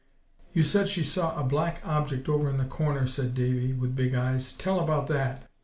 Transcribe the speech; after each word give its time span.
"You 0.51 0.63
said 0.63 0.89
she 0.89 1.03
saw 1.03 1.39
a 1.39 1.43
black 1.43 1.79
object 1.85 2.27
over 2.27 2.49
in 2.49 2.57
the 2.57 2.65
corner," 2.65 3.05
said 3.05 3.35
Davie, 3.35 3.73
with 3.73 3.95
big 3.95 4.15
eyes; 4.15 4.51
"tell 4.53 4.79
about 4.79 5.05
that." 5.09 5.47